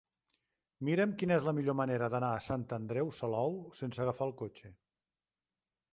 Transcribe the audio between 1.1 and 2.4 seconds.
quina és la millor manera d'anar